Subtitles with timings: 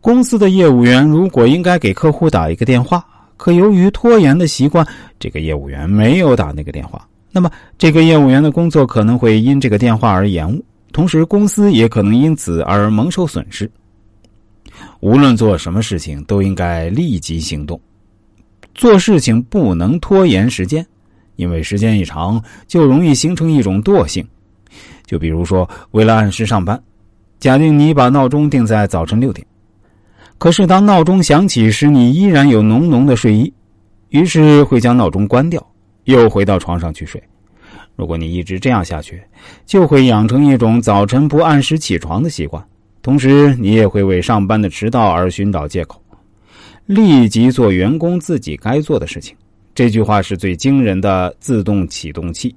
[0.00, 3.04] 公司的业务员如果应该给客户打一个电话，
[3.36, 4.86] 可由于拖延的习惯，
[5.18, 13.70] 这个业务员没有打那个电话，那么这个业务员的工作可能会因这个电话而延误，同时公司也可能因此而蒙受损失。
[15.00, 17.80] 无论做什么事情，都应该立即行动，
[18.74, 20.86] 做事情不能拖延时间，
[21.34, 24.26] 因为时间一长，就容易形成一种惰性。
[25.04, 26.80] 就比如说，为了按时上班，
[27.40, 29.44] 假定你把闹钟定在早晨六点。
[30.38, 33.52] 可是，当闹钟响起时，你依然有浓浓的睡意，
[34.10, 35.60] 于是会将闹钟关掉，
[36.04, 37.20] 又回到床上去睡。
[37.96, 39.20] 如果你一直这样下去，
[39.66, 42.64] 就会养成一种早晨不按时起床的习惯，
[43.02, 46.00] 同时你也会为上班的迟到而寻找借口。
[46.86, 49.36] 立即做员工自己该做的事情，
[49.74, 52.54] 这句话是最惊人的自动启动器。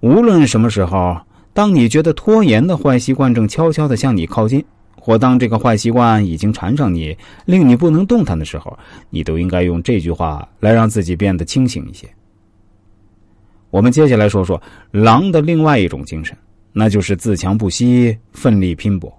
[0.00, 1.14] 无论什么时候，
[1.52, 4.64] 当你觉得拖延的坏习惯正悄悄的向你靠近。
[5.06, 8.76] 或当这个坏习惯已经缠上你，令你不能动弹的时候，
[9.08, 12.08] 你都应该用这句话来让自己变得清醒一些。
[13.70, 16.36] 我们接下来说说狼的另外一种精神，
[16.72, 19.16] 那就是自强不息、奋力拼搏。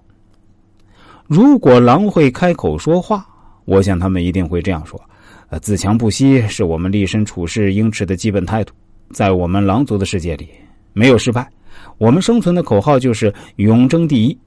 [1.26, 3.26] 如果狼会开口说话，
[3.64, 5.00] 我想他们一定会这样说
[5.48, 8.74] ：“呃，自强不息是我们立身处世应持的基本态度。
[9.10, 10.50] 在我们狼族的世界里，
[10.92, 11.48] 没有失败。
[11.96, 14.38] 我们生存的口号就是永争第一。”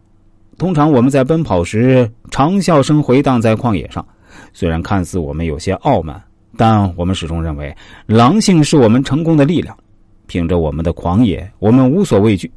[0.61, 4.05] 通常我们在奔跑时，长啸声回荡在旷野上。
[4.53, 6.23] 虽然看似我们有些傲慢，
[6.55, 9.75] 但我们始终认为，狼性是我们成功的力量。
[10.27, 12.51] 凭着我们的狂野，我们无所畏惧。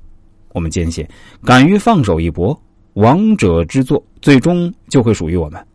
[0.52, 1.08] 我们坚信，
[1.46, 2.54] 敢于放手一搏，
[2.92, 5.66] 王者之作最终就会属于我们。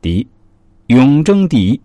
[0.00, 0.28] 第一，
[0.86, 1.80] 永争第一。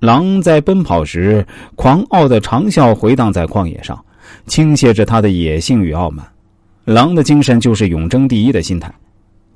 [0.00, 4.02] 狼在奔跑时，狂傲的长啸回荡在旷野上，
[4.46, 6.26] 倾泻着它的野性与傲慢。
[6.86, 8.94] 狼的精神就是永争第一的心态，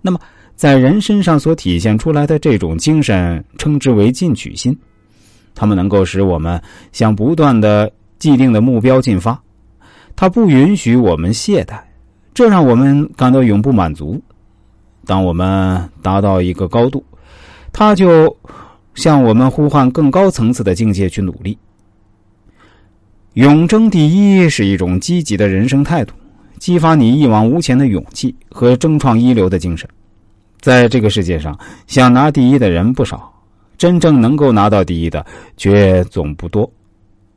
[0.03, 0.19] 那么
[0.56, 4.77] 在人身上所体现出来的这种精神，称之为进取心。
[5.55, 9.41] 他们能够使我们向不断的既定的目标进发，
[10.16, 11.78] 它不允许我们懈怠，
[12.34, 14.21] 这让我们感到永不满足。
[15.06, 17.05] 当我们达到一个高度，
[17.72, 18.37] 他就
[18.97, 21.56] 向我们呼唤更高层次的境界去努力。
[23.34, 26.12] 永争第一是一种积极的人生态度。
[26.60, 29.88] 激发你一往无前的勇气和争创一流的精神，
[30.60, 33.32] 在这个世界上，想拿第一的人不少，
[33.78, 35.25] 真正能够拿到第一的
[35.56, 36.70] 却总不多。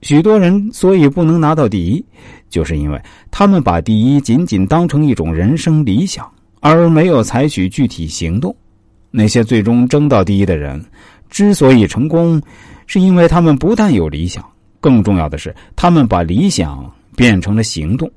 [0.02, 2.06] 许多人所以不能拿到第一，
[2.50, 3.02] 就是因为
[3.32, 6.30] 他们把第一仅仅当成一种人生理想，
[6.60, 8.54] 而没有采取具体行动。
[9.10, 10.84] 那些最终争到第一的人，
[11.30, 12.42] 之所以成功，
[12.88, 14.44] 是因为他们不但有理想，
[14.82, 18.12] 更重要的是，他们把理想变成了行动。